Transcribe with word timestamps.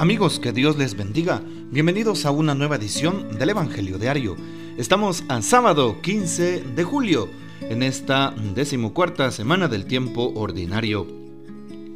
Amigos, 0.00 0.40
que 0.40 0.52
Dios 0.52 0.76
les 0.76 0.96
bendiga. 0.96 1.40
Bienvenidos 1.70 2.26
a 2.26 2.32
una 2.32 2.56
nueva 2.56 2.74
edición 2.74 3.38
del 3.38 3.50
Evangelio 3.50 3.96
Diario. 3.96 4.34
Estamos 4.76 5.22
a 5.28 5.40
sábado 5.40 6.00
15 6.02 6.62
de 6.74 6.82
julio, 6.82 7.28
en 7.60 7.84
esta 7.84 8.34
decimocuarta 8.56 9.30
semana 9.30 9.68
del 9.68 9.86
tiempo 9.86 10.32
ordinario. 10.34 11.06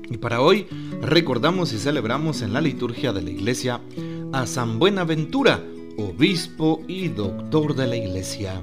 Y 0.09 0.17
para 0.17 0.41
hoy 0.41 0.69
recordamos 1.03 1.73
y 1.73 1.79
celebramos 1.79 2.41
en 2.43 2.53
la 2.53 2.61
liturgia 2.61 3.13
de 3.13 3.21
la 3.21 3.31
iglesia 3.31 3.81
a 4.33 4.47
San 4.47 4.79
Buenaventura, 4.79 5.61
obispo 5.97 6.85
y 6.87 7.09
doctor 7.09 7.75
de 7.75 7.89
la 7.89 7.97
iglesia. 7.97 8.63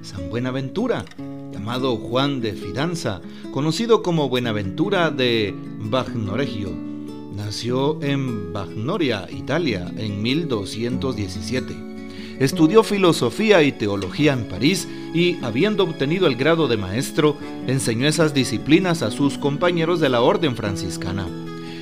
San 0.00 0.30
Buenaventura, 0.30 1.04
llamado 1.52 1.98
Juan 1.98 2.40
de 2.40 2.54
Fidanza, 2.54 3.20
conocido 3.52 4.02
como 4.02 4.30
Buenaventura 4.30 5.10
de 5.10 5.54
Bagnoregio 5.78 6.91
Nació 7.36 8.02
en 8.02 8.52
Bagnoria, 8.52 9.28
Italia, 9.30 9.92
en 9.96 10.20
1217. 10.22 11.74
Estudió 12.38 12.82
filosofía 12.82 13.62
y 13.62 13.72
teología 13.72 14.34
en 14.34 14.48
París 14.48 14.86
y, 15.14 15.38
habiendo 15.42 15.84
obtenido 15.84 16.26
el 16.26 16.36
grado 16.36 16.68
de 16.68 16.76
maestro, 16.76 17.38
enseñó 17.66 18.06
esas 18.06 18.34
disciplinas 18.34 19.00
a 19.02 19.10
sus 19.10 19.38
compañeros 19.38 19.98
de 20.00 20.10
la 20.10 20.20
orden 20.20 20.56
franciscana. 20.56 21.26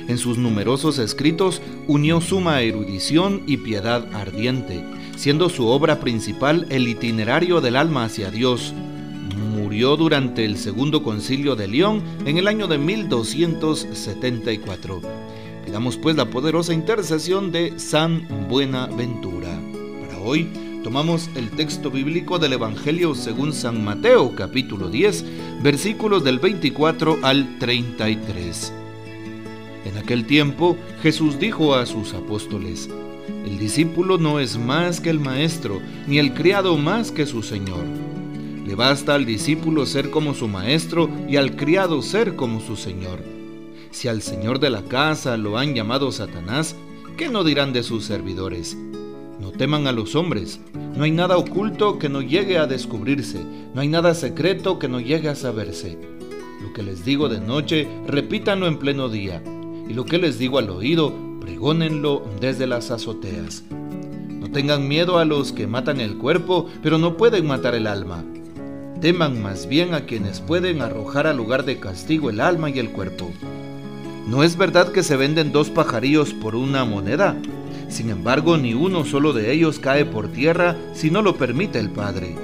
En 0.07 0.17
sus 0.17 0.37
numerosos 0.37 0.99
escritos 0.99 1.61
unió 1.87 2.21
suma 2.21 2.61
erudición 2.61 3.41
y 3.45 3.57
piedad 3.57 4.07
ardiente, 4.13 4.81
siendo 5.17 5.49
su 5.49 5.67
obra 5.67 5.99
principal 5.99 6.65
el 6.69 6.87
itinerario 6.87 7.59
del 7.59 7.75
alma 7.75 8.05
hacia 8.05 8.31
Dios. 8.31 8.73
Murió 9.53 9.97
durante 9.97 10.45
el 10.45 10.55
segundo 10.57 11.03
concilio 11.03 11.57
de 11.57 11.67
León 11.67 12.01
en 12.25 12.37
el 12.37 12.47
año 12.47 12.67
de 12.67 12.77
1274. 12.77 15.20
Pidamos 15.71 15.95
pues 15.95 16.17
la 16.17 16.29
poderosa 16.29 16.73
intercesión 16.73 17.53
de 17.53 17.79
San 17.79 18.27
Buenaventura. 18.49 19.57
Para 20.01 20.19
hoy 20.19 20.49
tomamos 20.83 21.29
el 21.33 21.49
texto 21.51 21.89
bíblico 21.89 22.39
del 22.39 22.51
Evangelio 22.51 23.15
según 23.15 23.53
San 23.53 23.81
Mateo 23.81 24.35
capítulo 24.35 24.89
10 24.89 25.63
versículos 25.63 26.25
del 26.25 26.39
24 26.39 27.19
al 27.23 27.57
33. 27.57 28.73
En 29.85 29.97
aquel 29.97 30.25
tiempo 30.25 30.75
Jesús 31.01 31.39
dijo 31.39 31.73
a 31.73 31.85
sus 31.85 32.13
apóstoles, 32.15 32.89
El 33.45 33.57
discípulo 33.57 34.17
no 34.17 34.41
es 34.41 34.57
más 34.57 34.99
que 34.99 35.09
el 35.09 35.21
maestro, 35.21 35.79
ni 36.05 36.19
el 36.19 36.33
criado 36.33 36.75
más 36.75 37.11
que 37.11 37.25
su 37.25 37.43
señor. 37.43 37.85
Le 38.65 38.75
basta 38.75 39.15
al 39.15 39.25
discípulo 39.25 39.85
ser 39.85 40.09
como 40.09 40.33
su 40.33 40.49
maestro 40.49 41.09
y 41.29 41.37
al 41.37 41.55
criado 41.55 42.01
ser 42.01 42.35
como 42.35 42.59
su 42.59 42.75
señor. 42.75 43.40
Si 43.91 44.07
al 44.07 44.21
señor 44.21 44.59
de 44.59 44.69
la 44.69 44.83
casa 44.83 45.35
lo 45.35 45.57
han 45.57 45.75
llamado 45.75 46.11
Satanás, 46.13 46.75
¿qué 47.17 47.27
no 47.27 47.43
dirán 47.43 47.73
de 47.73 47.83
sus 47.83 48.05
servidores? 48.05 48.77
No 49.39 49.51
teman 49.51 49.85
a 49.85 49.91
los 49.91 50.15
hombres, 50.15 50.61
no 50.95 51.03
hay 51.03 51.11
nada 51.11 51.37
oculto 51.37 51.99
que 51.99 52.07
no 52.07 52.21
llegue 52.21 52.57
a 52.57 52.67
descubrirse, 52.67 53.43
no 53.73 53.81
hay 53.81 53.89
nada 53.89 54.13
secreto 54.13 54.79
que 54.79 54.87
no 54.87 55.01
llegue 55.01 55.27
a 55.27 55.35
saberse. 55.35 55.97
Lo 56.61 56.71
que 56.73 56.83
les 56.83 57.03
digo 57.03 57.27
de 57.27 57.41
noche, 57.41 57.87
repítanlo 58.07 58.67
en 58.67 58.77
pleno 58.77 59.09
día, 59.09 59.43
y 59.89 59.93
lo 59.93 60.05
que 60.05 60.19
les 60.19 60.39
digo 60.39 60.57
al 60.57 60.69
oído, 60.69 61.13
pregónenlo 61.41 62.23
desde 62.39 62.67
las 62.67 62.91
azoteas. 62.91 63.63
No 64.29 64.49
tengan 64.51 64.87
miedo 64.87 65.17
a 65.17 65.25
los 65.25 65.51
que 65.51 65.67
matan 65.67 65.99
el 65.99 66.17
cuerpo, 66.17 66.67
pero 66.81 66.97
no 66.97 67.17
pueden 67.17 67.45
matar 67.45 67.75
el 67.75 67.87
alma. 67.87 68.23
Teman 69.01 69.41
más 69.41 69.67
bien 69.67 69.93
a 69.95 70.05
quienes 70.05 70.39
pueden 70.39 70.81
arrojar 70.81 71.27
al 71.27 71.37
lugar 71.37 71.65
de 71.65 71.79
castigo 71.79 72.29
el 72.29 72.39
alma 72.39 72.69
y 72.69 72.79
el 72.79 72.91
cuerpo. 72.91 73.31
¿No 74.31 74.45
es 74.45 74.55
verdad 74.55 74.93
que 74.93 75.03
se 75.03 75.17
venden 75.17 75.51
dos 75.51 75.69
pajarillos 75.69 76.33
por 76.33 76.55
una 76.55 76.85
moneda? 76.85 77.35
Sin 77.89 78.09
embargo, 78.09 78.55
ni 78.55 78.73
uno 78.73 79.03
solo 79.03 79.33
de 79.33 79.51
ellos 79.51 79.77
cae 79.77 80.05
por 80.05 80.29
tierra 80.29 80.77
si 80.93 81.11
no 81.11 81.21
lo 81.21 81.35
permite 81.35 81.79
el 81.79 81.89
Padre. 81.89 82.37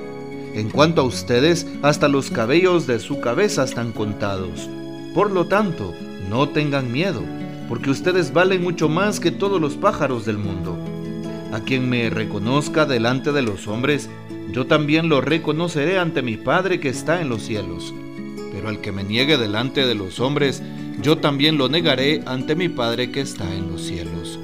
En 0.54 0.70
cuanto 0.70 1.00
a 1.00 1.06
ustedes, 1.06 1.66
hasta 1.84 2.10
los 2.10 2.30
cabellos 2.30 2.88
de 2.88 3.00
su 3.00 3.22
cabeza 3.22 3.64
están 3.64 3.94
contados. 3.94 4.70
Por 5.14 5.32
lo 5.32 5.46
tanto, 5.46 5.94
no 6.30 6.50
tengan 6.50 6.92
miedo, 6.92 7.24
porque 7.70 7.90
ustedes 7.90 8.34
valen 8.34 8.62
mucho 8.62 8.90
más 8.90 9.22
que 9.22 9.32
todos 9.32 9.62
los 9.62 9.78
pájaros 9.78 10.26
del 10.26 10.38
mundo. 10.38 10.78
A 11.54 11.62
quien 11.62 11.90
me 11.90 12.10
reconozca 12.10 12.86
delante 12.86 13.32
de 13.32 13.44
los 13.44 13.66
hombres, 13.70 14.10
yo 14.52 14.68
también 14.68 15.08
lo 15.08 15.22
reconoceré 15.22 16.00
ante 16.00 16.22
mi 16.22 16.36
Padre 16.36 16.82
que 16.82 16.90
está 16.90 17.22
en 17.22 17.30
los 17.30 17.44
cielos. 17.44 17.94
Pero 18.52 18.68
al 18.68 18.82
que 18.82 18.92
me 18.92 19.06
niegue 19.06 19.38
delante 19.38 19.86
de 19.86 19.96
los 19.96 20.20
hombres, 20.20 20.62
yo 21.02 21.18
también 21.18 21.58
lo 21.58 21.70
negaré 21.70 22.24
ante 22.26 22.56
mi 22.56 22.70
Padre 22.70 23.12
que 23.12 23.22
está 23.22 23.54
en 23.54 23.72
los 23.72 23.84
cielos. 23.84 24.40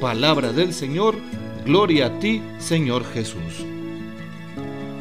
Palabra 0.00 0.52
del 0.52 0.72
Señor, 0.72 1.16
gloria 1.64 2.06
a 2.06 2.18
ti, 2.18 2.42
Señor 2.58 3.04
Jesús. 3.12 3.64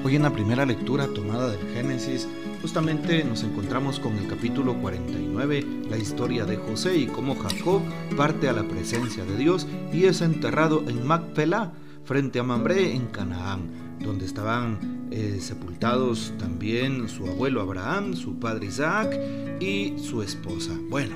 Hoy 0.04 0.16
en 0.16 0.24
la 0.24 0.34
primera 0.34 0.66
lectura 0.66 1.08
tomada 1.08 1.50
del 1.50 1.74
Génesis, 1.74 2.28
justamente 2.62 3.24
nos 3.24 3.44
encontramos 3.44 4.00
con 4.00 4.18
el 4.18 4.28
capítulo 4.28 4.76
49, 4.76 5.66
la 5.90 5.98
historia 5.98 6.46
de 6.46 6.58
José 6.58 6.98
y 6.98 7.08
cómo 7.08 7.36
Jacob 7.36 7.82
parte 8.16 8.50
a 8.50 8.54
la 8.54 8.64
presencia 8.64 9.24
de 9.24 9.38
Dios 9.38 9.68
y 9.94 10.06
es 10.06 10.22
enterrado 10.22 10.84
en 10.88 11.06
Macpelá, 11.06 11.74
frente 12.06 12.40
a 12.40 12.44
Mambré 12.44 12.94
en 12.94 13.08
Canaán 13.08 13.85
donde 14.00 14.26
estaban 14.26 15.08
eh, 15.12 15.38
sepultados 15.40 16.34
también 16.40 17.08
su 17.10 17.26
abuelo 17.28 17.62
Abraham, 17.62 18.16
su 18.16 18.40
padre 18.40 18.68
Isaac 18.68 19.18
y 19.60 19.94
su 19.98 20.22
esposa. 20.22 20.72
Bueno, 20.90 21.16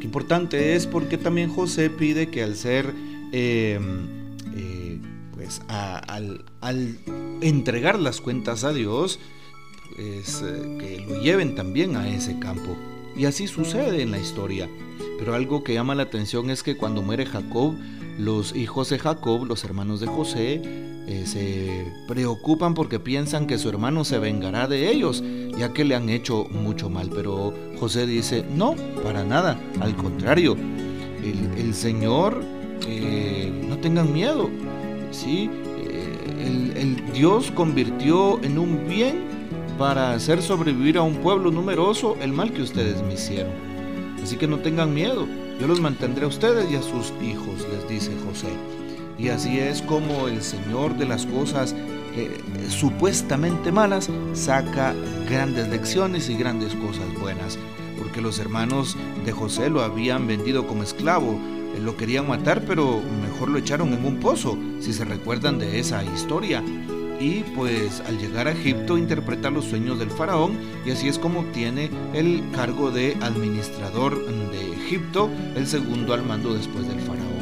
qué 0.00 0.04
importante 0.04 0.74
es 0.74 0.86
porque 0.86 1.18
también 1.18 1.50
José 1.50 1.90
pide 1.90 2.28
que 2.28 2.42
al 2.42 2.56
ser, 2.56 2.94
em, 3.32 4.06
eh, 4.56 4.98
pues 5.32 5.62
al, 5.68 6.44
entregar 7.40 7.98
las 7.98 8.20
cuentas 8.20 8.64
a 8.64 8.72
Dios, 8.72 9.18
pues, 9.96 10.42
eh, 10.44 10.76
que 10.80 11.06
lo 11.08 11.20
lleven 11.20 11.54
también 11.54 11.96
a 11.96 12.08
ese 12.08 12.38
campo. 12.38 12.76
Y 13.16 13.26
así 13.26 13.46
sucede 13.46 14.02
en 14.02 14.10
la 14.10 14.18
historia. 14.18 14.68
Pero 15.18 15.34
algo 15.34 15.62
que 15.62 15.74
llama 15.74 15.94
la 15.94 16.04
atención 16.04 16.50
es 16.50 16.62
que 16.62 16.76
cuando 16.76 17.02
muere 17.02 17.26
Jacob, 17.26 17.74
los 18.18 18.54
hijos 18.54 18.90
de 18.90 18.98
Jacob, 18.98 19.44
los 19.44 19.64
hermanos 19.64 20.00
de 20.00 20.06
José, 20.06 20.62
eh, 21.06 21.24
se 21.26 21.92
preocupan 22.08 22.72
porque 22.72 22.98
piensan 22.98 23.46
que 23.46 23.58
su 23.58 23.68
hermano 23.68 24.04
se 24.04 24.18
vengará 24.18 24.66
de 24.68 24.90
ellos, 24.90 25.22
ya 25.58 25.72
que 25.72 25.84
le 25.84 25.94
han 25.94 26.08
hecho 26.08 26.46
mucho 26.50 26.88
mal. 26.88 27.10
Pero 27.14 27.52
José 27.78 28.06
dice, 28.06 28.44
no, 28.54 28.74
para 29.02 29.24
nada, 29.24 29.60
al 29.80 29.94
contrario, 29.96 30.56
el, 31.22 31.74
Señor, 31.74 32.42
eh, 32.86 33.52
no 33.68 33.78
tengan 33.78 34.12
miedo, 34.12 34.48
¿sí? 35.10 35.50
Eh, 35.78 36.72
el, 36.76 37.12
Dios 37.12 37.50
convirtió 37.50 38.42
en 38.42 38.58
un 38.58 38.88
bien 38.88 39.24
para 39.78 40.12
hacer 40.12 40.42
sobrevivir 40.42 40.98
a 40.98 41.02
un 41.02 41.16
pueblo 41.16 41.50
numeroso 41.50 42.16
el 42.20 42.32
mal 42.32 42.52
que 42.52 42.62
ustedes 42.62 43.02
me 43.02 43.14
hicieron. 43.14 43.52
Así 44.22 44.36
que 44.36 44.46
no 44.46 44.58
tengan 44.58 44.94
miedo, 44.94 45.26
yo 45.60 45.66
los 45.66 45.80
mantendré 45.80 46.24
a 46.24 46.28
ustedes 46.28 46.70
y 46.70 46.76
a 46.76 46.82
sus 46.82 47.12
hijos, 47.22 47.66
les 47.70 47.88
dice 47.88 48.12
José. 48.26 48.48
Y 49.18 49.28
así 49.28 49.58
es 49.58 49.82
como 49.82 50.28
el 50.28 50.42
Señor 50.42 50.96
de 50.96 51.06
las 51.06 51.26
cosas 51.26 51.74
eh, 52.16 52.40
supuestamente 52.68 53.72
malas 53.72 54.08
saca 54.34 54.94
grandes 55.28 55.68
lecciones 55.68 56.28
y 56.28 56.36
grandes 56.36 56.74
cosas 56.74 57.06
buenas. 57.20 57.58
Porque 57.98 58.20
los 58.20 58.38
hermanos 58.38 58.96
de 59.24 59.32
José 59.32 59.70
lo 59.70 59.82
habían 59.82 60.26
vendido 60.26 60.66
como 60.66 60.82
esclavo, 60.82 61.38
eh, 61.74 61.80
lo 61.80 61.96
querían 61.96 62.28
matar, 62.28 62.64
pero 62.66 63.00
mejor 63.22 63.48
lo 63.48 63.58
echaron 63.58 63.92
en 63.92 64.04
un 64.04 64.18
pozo, 64.18 64.58
si 64.80 64.92
se 64.92 65.04
recuerdan 65.04 65.58
de 65.58 65.78
esa 65.78 66.04
historia. 66.04 66.62
Y 67.24 67.42
pues 67.54 68.02
al 68.06 68.18
llegar 68.18 68.48
a 68.48 68.52
Egipto 68.52 68.98
interpreta 68.98 69.48
los 69.48 69.64
sueños 69.64 69.98
del 69.98 70.10
faraón 70.10 70.58
y 70.84 70.90
así 70.90 71.08
es 71.08 71.18
como 71.18 71.42
tiene 71.52 71.88
el 72.12 72.42
cargo 72.52 72.90
de 72.90 73.16
administrador 73.22 74.26
de 74.26 74.72
Egipto, 74.74 75.30
el 75.56 75.66
segundo 75.66 76.12
al 76.12 76.22
mando 76.22 76.52
después 76.52 76.86
del 76.86 77.00
faraón 77.00 77.34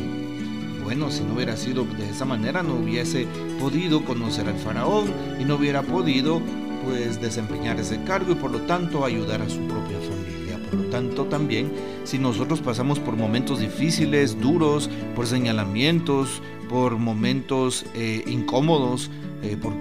bueno, 0.84 1.10
si 1.10 1.24
no 1.24 1.34
hubiera 1.34 1.56
sido 1.56 1.84
de 1.84 2.10
esa 2.10 2.26
manera, 2.26 2.62
no 2.62 2.74
hubiese 2.74 3.26
podido 3.58 4.04
conocer 4.04 4.46
al 4.48 4.58
faraón 4.58 5.10
y 5.40 5.44
no 5.44 5.54
hubiera 5.54 5.80
podido 5.80 6.42
pues 6.84 7.18
desempeñar 7.18 7.80
ese 7.80 8.04
cargo 8.04 8.32
y 8.32 8.34
por 8.34 8.50
lo 8.50 8.60
tanto 8.62 9.04
ayudar 9.04 9.40
a 9.40 9.48
su 9.48 9.60
propia 9.68 9.98
familia. 10.00 10.58
Por 10.68 10.80
lo 10.80 10.84
tanto 10.90 11.24
también, 11.24 11.72
si 12.04 12.18
nosotros 12.18 12.60
pasamos 12.60 12.98
por 12.98 13.16
momentos 13.16 13.60
difíciles, 13.60 14.38
duros, 14.38 14.90
por 15.14 15.26
señalamientos, 15.26 16.42
por 16.72 16.96
momentos 16.96 17.84
eh, 17.94 18.24
incómodos, 18.26 19.10
eh, 19.42 19.58
por, 19.58 19.74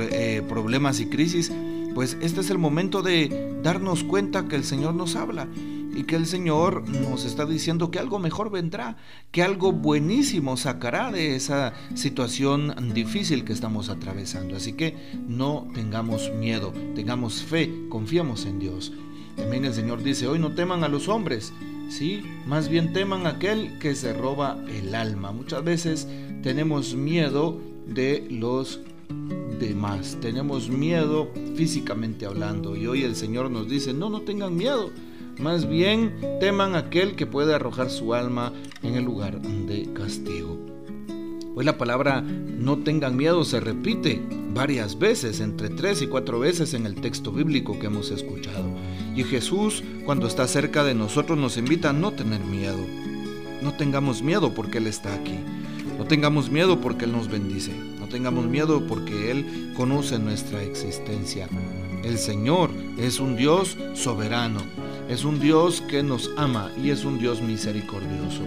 eh, 0.00 0.42
problemas 0.48 0.98
y 0.98 1.06
crisis, 1.06 1.52
pues 1.94 2.18
este 2.20 2.40
es 2.40 2.50
el 2.50 2.58
momento 2.58 3.02
de 3.02 3.60
darnos 3.62 4.02
cuenta 4.02 4.48
que 4.48 4.56
el 4.56 4.64
Señor 4.64 4.96
nos 4.96 5.14
habla 5.14 5.46
y 5.94 6.02
que 6.02 6.16
el 6.16 6.26
Señor 6.26 6.88
nos 6.88 7.24
está 7.24 7.46
diciendo 7.46 7.92
que 7.92 8.00
algo 8.00 8.18
mejor 8.18 8.50
vendrá, 8.50 8.96
que 9.30 9.44
algo 9.44 9.70
buenísimo 9.70 10.56
sacará 10.56 11.12
de 11.12 11.36
esa 11.36 11.72
situación 11.94 12.74
difícil 12.92 13.44
que 13.44 13.52
estamos 13.52 13.88
atravesando. 13.88 14.56
Así 14.56 14.72
que 14.72 14.96
no 15.28 15.68
tengamos 15.72 16.32
miedo, 16.32 16.72
tengamos 16.96 17.44
fe, 17.44 17.70
confiamos 17.88 18.44
en 18.44 18.58
Dios. 18.58 18.92
También 19.36 19.64
el 19.64 19.72
Señor 19.72 20.02
dice, 20.02 20.26
hoy 20.26 20.40
no 20.40 20.52
teman 20.52 20.82
a 20.82 20.88
los 20.88 21.08
hombres, 21.08 21.52
Sí, 21.88 22.22
más 22.46 22.68
bien 22.68 22.92
teman 22.92 23.26
aquel 23.26 23.78
que 23.78 23.94
se 23.94 24.12
roba 24.12 24.58
el 24.68 24.94
alma. 24.94 25.32
Muchas 25.32 25.62
veces 25.64 26.08
tenemos 26.42 26.94
miedo 26.94 27.58
de 27.86 28.26
los 28.30 28.80
demás, 29.58 30.18
tenemos 30.20 30.68
miedo 30.68 31.30
físicamente 31.54 32.26
hablando 32.26 32.76
y 32.76 32.86
hoy 32.86 33.02
el 33.02 33.14
Señor 33.14 33.50
nos 33.50 33.68
dice, 33.68 33.92
no, 33.92 34.10
no 34.10 34.22
tengan 34.22 34.56
miedo, 34.56 34.90
más 35.38 35.68
bien 35.68 36.14
teman 36.40 36.74
aquel 36.74 37.14
que 37.14 37.26
puede 37.26 37.54
arrojar 37.54 37.90
su 37.90 38.14
alma 38.14 38.52
en 38.82 38.94
el 38.94 39.04
lugar 39.04 39.40
de 39.40 39.92
castigo. 39.92 40.58
Hoy 41.56 41.64
la 41.64 41.78
palabra 41.78 42.20
no 42.20 42.78
tengan 42.78 43.16
miedo 43.16 43.44
se 43.44 43.60
repite 43.60 44.20
varias 44.52 44.98
veces, 44.98 45.40
entre 45.40 45.68
tres 45.68 46.02
y 46.02 46.08
cuatro 46.08 46.40
veces 46.40 46.74
en 46.74 46.86
el 46.86 46.96
texto 46.96 47.30
bíblico 47.30 47.78
que 47.78 47.86
hemos 47.86 48.10
escuchado. 48.10 48.68
Y 49.14 49.22
Jesús, 49.22 49.84
cuando 50.04 50.26
está 50.26 50.48
cerca 50.48 50.82
de 50.82 50.94
nosotros, 50.94 51.38
nos 51.38 51.56
invita 51.56 51.90
a 51.90 51.92
no 51.92 52.12
tener 52.12 52.40
miedo. 52.40 52.84
No 53.62 53.72
tengamos 53.74 54.22
miedo 54.22 54.52
porque 54.54 54.78
Él 54.78 54.88
está 54.88 55.14
aquí. 55.14 55.38
No 55.96 56.04
tengamos 56.04 56.50
miedo 56.50 56.80
porque 56.80 57.04
Él 57.04 57.12
nos 57.12 57.28
bendice. 57.28 57.72
No 58.00 58.08
tengamos 58.08 58.46
miedo 58.46 58.84
porque 58.86 59.30
Él 59.30 59.72
conoce 59.76 60.18
nuestra 60.18 60.62
existencia. 60.62 61.48
El 62.02 62.18
Señor 62.18 62.70
es 62.98 63.20
un 63.20 63.36
Dios 63.36 63.78
soberano. 63.94 64.60
Es 65.08 65.24
un 65.24 65.38
Dios 65.38 65.80
que 65.82 66.02
nos 66.02 66.30
ama 66.36 66.72
y 66.82 66.90
es 66.90 67.04
un 67.04 67.18
Dios 67.18 67.40
misericordioso. 67.40 68.42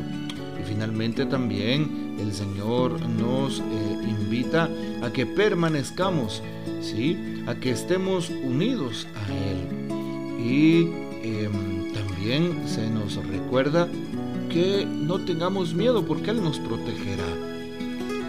Y 0.60 0.68
finalmente 0.68 1.26
también 1.26 2.18
el 2.20 2.34
Señor 2.34 3.00
nos 3.02 3.60
eh, 3.60 3.64
invita 4.08 4.70
a 5.02 5.12
que 5.14 5.26
permanezcamos, 5.26 6.44
¿sí? 6.82 7.18
a 7.48 7.56
que 7.56 7.72
estemos 7.72 8.30
unidos 8.30 9.08
a 9.16 9.32
Él. 9.32 9.77
Y 10.48 10.88
em, 11.24 11.92
también 11.94 12.68
se 12.68 12.90
nos 12.90 13.16
recuerda 13.16 13.90
que 14.50 14.86
no 14.86 15.20
tengamos 15.20 15.74
miedo 15.74 16.06
porque 16.06 16.32
Él 16.32 16.42
nos 16.42 16.58
protegerá. 16.60 17.26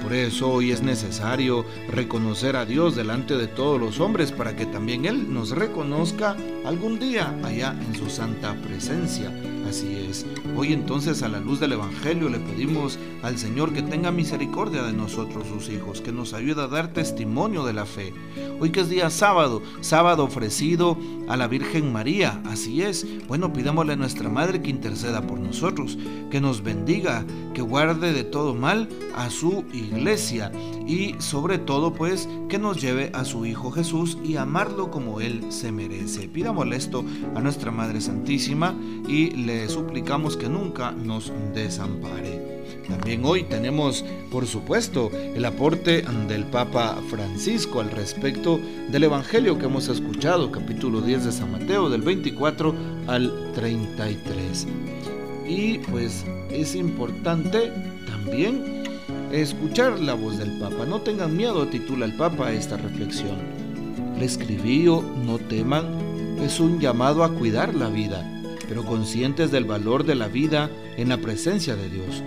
Por 0.02 0.12
eso 0.12 0.50
hoy 0.50 0.72
es 0.72 0.82
necesario 0.82 1.64
reconocer 1.88 2.56
a 2.56 2.64
Dios 2.64 2.96
delante 2.96 3.36
de 3.36 3.46
todos 3.46 3.78
los 3.78 4.00
hombres 4.00 4.32
para 4.32 4.56
que 4.56 4.66
también 4.66 5.04
Él 5.04 5.32
nos 5.32 5.50
reconozca 5.50 6.36
algún 6.64 6.98
día 6.98 7.38
allá 7.44 7.76
en 7.86 7.94
su 7.94 8.10
santa 8.10 8.54
presencia. 8.62 9.30
Así 9.68 10.06
es. 10.08 10.24
Hoy 10.56 10.72
entonces 10.72 11.22
a 11.22 11.28
la 11.28 11.40
luz 11.40 11.60
del 11.60 11.72
Evangelio 11.72 12.30
le 12.30 12.38
pedimos 12.38 12.98
al 13.22 13.36
Señor 13.36 13.74
que 13.74 13.82
tenga 13.82 14.10
misericordia 14.10 14.82
de 14.82 14.94
nosotros 14.94 15.46
sus 15.46 15.68
hijos, 15.68 16.00
que 16.00 16.10
nos 16.10 16.32
ayude 16.32 16.62
a 16.62 16.68
dar 16.68 16.94
testimonio 16.94 17.66
de 17.66 17.74
la 17.74 17.84
fe. 17.84 18.14
Hoy 18.60 18.70
que 18.70 18.80
es 18.80 18.88
día 18.88 19.10
sábado, 19.10 19.62
sábado 19.82 20.24
ofrecido 20.24 20.96
a 21.28 21.36
la 21.36 21.48
Virgen 21.48 21.92
María, 21.92 22.40
así 22.46 22.80
es. 22.80 23.06
Bueno, 23.26 23.52
pidámosle 23.52 23.92
a 23.92 23.96
nuestra 23.96 24.30
Madre 24.30 24.62
que 24.62 24.70
interceda 24.70 25.26
por 25.26 25.38
nosotros, 25.38 25.98
que 26.30 26.40
nos 26.40 26.62
bendiga, 26.62 27.26
que 27.52 27.60
guarde 27.60 28.14
de 28.14 28.24
todo 28.24 28.54
mal 28.54 28.88
a 29.14 29.28
su 29.28 29.66
iglesia 29.74 30.50
y 30.88 31.14
sobre 31.18 31.58
todo 31.58 31.92
pues 31.92 32.28
que 32.48 32.58
nos 32.58 32.80
lleve 32.80 33.10
a 33.12 33.24
su 33.24 33.44
Hijo 33.44 33.70
Jesús 33.70 34.16
y 34.24 34.36
amarlo 34.36 34.90
como 34.90 35.20
Él 35.20 35.44
se 35.50 35.70
merece. 35.70 36.28
Pidámosle 36.28 36.76
esto 36.76 37.04
a 37.36 37.40
nuestra 37.40 37.70
Madre 37.70 38.00
Santísima 38.00 38.74
y 39.06 39.30
le 39.32 39.68
suplicamos 39.68 40.36
que 40.36 40.48
nunca 40.48 40.90
nos 40.92 41.30
desampare. 41.54 42.58
También 42.88 43.22
hoy 43.24 43.44
tenemos, 43.44 44.02
por 44.30 44.46
supuesto, 44.46 45.10
el 45.12 45.44
aporte 45.44 46.02
del 46.26 46.44
Papa 46.44 46.98
Francisco 47.10 47.80
al 47.80 47.90
respecto 47.90 48.58
del 48.90 49.04
Evangelio 49.04 49.58
que 49.58 49.66
hemos 49.66 49.88
escuchado, 49.88 50.50
capítulo 50.50 51.02
10 51.02 51.26
de 51.26 51.32
San 51.32 51.52
Mateo, 51.52 51.90
del 51.90 52.00
24 52.00 52.74
al 53.06 53.52
33. 53.54 54.66
Y 55.46 55.78
pues 55.78 56.24
es 56.50 56.74
importante 56.74 57.70
también 58.06 58.77
escuchar 59.32 60.00
la 60.00 60.14
voz 60.14 60.38
del 60.38 60.58
Papa. 60.58 60.86
No 60.86 61.00
tengan 61.00 61.36
miedo, 61.36 61.66
titula 61.68 62.06
el 62.06 62.16
Papa 62.16 62.52
esta 62.52 62.76
reflexión. 62.76 63.38
Le 64.18 64.24
escribío, 64.24 65.02
no 65.24 65.38
teman, 65.38 65.86
es 66.42 66.60
un 66.60 66.80
llamado 66.80 67.24
a 67.24 67.32
cuidar 67.32 67.74
la 67.74 67.88
vida, 67.88 68.24
pero 68.68 68.84
conscientes 68.84 69.50
del 69.50 69.64
valor 69.64 70.04
de 70.04 70.14
la 70.14 70.28
vida 70.28 70.70
en 70.96 71.08
la 71.08 71.18
presencia 71.18 71.76
de 71.76 71.88
Dios 71.88 72.22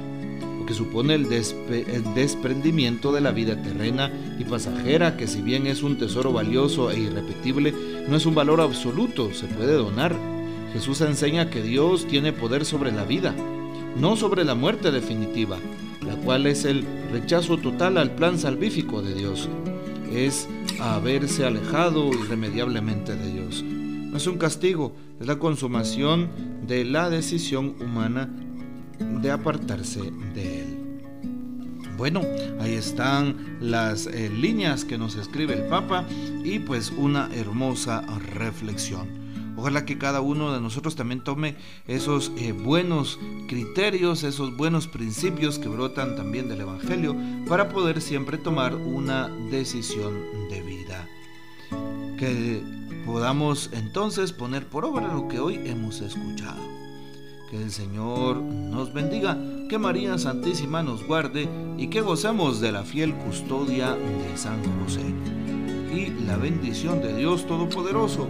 que 0.72 0.78
supone 0.78 1.16
el, 1.16 1.28
desprendimiento 2.16 3.12
de 3.12 3.20
la 3.20 3.32
vida 3.32 3.62
terrena 3.62 4.10
y 4.40 4.46
pasajera, 4.46 5.18
que 5.18 5.28
si 5.28 5.42
bien 5.42 5.68
es 5.68 5.84
un 5.84 5.98
tesoro 5.98 6.32
valioso 6.32 6.92
e 6.92 7.00
irrepetible, 7.00 7.74
no 8.08 8.16
es 8.16 8.26
un 8.26 8.36
valor 8.36 8.62
absoluto, 8.62 9.34
se 9.34 9.48
puede 9.48 9.74
donar. 9.74 10.16
Jesús 10.72 11.02
enseña 11.02 11.50
que 11.50 11.62
Dios 11.62 12.08
tiene 12.08 12.32
poder 12.32 12.64
sobre 12.64 12.94
la 12.94 13.04
vida, 13.04 13.36
no 13.98 14.16
sobre 14.16 14.46
la 14.46 14.56
muerte 14.56 14.92
definitiva, 14.92 15.58
cual 16.24 16.46
es 16.46 16.66
el 16.66 16.86
rechazo 17.12 17.58
total 17.58 17.98
al 17.98 18.12
plan 18.12 18.38
salvífico 18.38 19.02
de 19.02 19.14
Dios. 19.14 19.50
Es 20.12 20.48
haberse 20.80 21.46
alejado 21.46 22.10
irremediablemente 22.10 23.16
de 23.16 23.32
Dios. 23.32 23.64
No 23.64 24.18
es 24.18 24.28
un 24.28 24.38
castigo, 24.38 24.94
es 25.20 25.28
la 25.28 25.38
consumación 25.40 26.30
de 26.68 26.84
la 26.84 27.10
decisión 27.10 27.76
humana 27.80 28.30
de 29.00 29.32
apartarse 29.32 30.02
de 30.34 30.62
él. 30.62 30.78
Bueno, 31.98 32.22
ahí 32.60 32.74
están 32.74 33.58
las 33.62 34.08
eh, 34.08 34.30
líneas 34.30 34.86
que 34.86 34.98
nos 34.98 35.16
escribe 35.16 35.54
el 35.54 35.68
Papa 35.70 36.06
y 36.44 36.60
pues 36.60 36.92
una 36.98 37.30
hermosa 37.36 38.02
reflexión. 38.34 39.21
Ojalá 39.58 39.86
que 39.86 39.98
cada 39.98 40.22
uno 40.22 40.54
de 40.54 40.62
nosotros 40.62 40.96
también 40.96 41.24
tome 41.24 41.56
esos 41.88 42.32
eh, 42.38 42.52
buenos 42.52 43.20
criterios, 43.48 44.24
esos 44.24 44.56
buenos 44.56 44.88
principios 44.88 45.60
que 45.60 45.70
brotan 45.70 46.16
también 46.16 46.48
del 46.50 46.62
Evangelio 46.62 47.16
para 47.48 47.70
poder 47.70 48.02
siempre 48.02 48.38
tomar 48.38 48.76
una 48.76 49.28
decisión 49.52 50.14
de 50.50 50.62
vida. 50.62 51.08
Que 52.18 52.64
podamos 53.06 53.70
entonces 53.74 54.32
poner 54.32 54.68
por 54.68 54.86
obra 54.86 55.14
lo 55.14 55.28
que 55.28 55.40
hoy 55.40 55.60
hemos 55.66 56.02
escuchado. 56.02 56.62
Que 57.50 57.62
el 57.62 57.72
Señor 57.72 58.38
nos 58.38 58.94
bendiga, 58.94 59.38
que 59.68 59.78
María 59.78 60.18
Santísima 60.18 60.84
nos 60.84 61.06
guarde 61.06 61.50
y 61.78 61.88
que 61.88 62.00
gocemos 62.02 62.62
de 62.62 62.72
la 62.72 62.84
fiel 62.84 63.14
custodia 63.14 63.96
de 63.96 64.38
San 64.38 64.62
José. 64.82 65.04
Y 65.94 66.24
la 66.26 66.38
bendición 66.38 67.02
de 67.02 67.14
Dios 67.14 67.46
Todopoderoso, 67.46 68.30